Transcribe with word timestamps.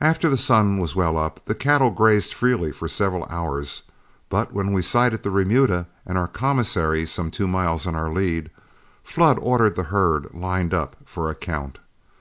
After 0.00 0.28
the 0.28 0.36
sun 0.36 0.78
was 0.78 0.94
well 0.94 1.18
up, 1.18 1.40
the 1.46 1.56
cattle 1.56 1.90
grazed 1.90 2.32
freely 2.32 2.70
for 2.70 2.86
several 2.86 3.24
hours; 3.28 3.82
but 4.28 4.52
when 4.52 4.72
we 4.72 4.80
sighted 4.80 5.24
the 5.24 5.30
remuda 5.32 5.88
and 6.06 6.16
our 6.16 6.28
commissary 6.28 7.04
some 7.04 7.32
two 7.32 7.48
miles 7.48 7.84
in 7.84 7.96
our 7.96 8.12
lead, 8.12 8.52
Flood 9.02 9.40
ordered 9.42 9.74
the 9.74 9.82
herd 9.90 10.32
lined 10.32 10.72
up 10.72 10.94
for 11.04 11.28
a 11.28 11.34
count. 11.34 11.80